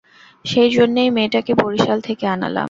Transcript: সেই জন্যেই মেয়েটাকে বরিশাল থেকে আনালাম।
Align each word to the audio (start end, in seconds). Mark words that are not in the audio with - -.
সেই 0.45 0.69
জন্যেই 0.71 1.09
মেয়েটাকে 1.09 1.53
বরিশাল 1.55 1.99
থেকে 2.01 2.25
আনালাম। 2.27 2.59